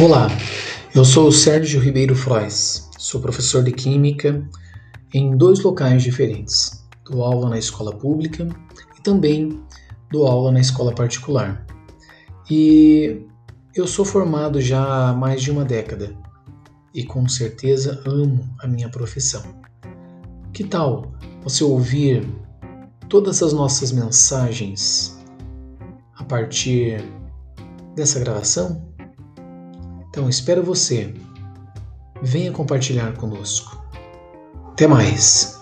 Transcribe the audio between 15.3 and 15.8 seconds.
de uma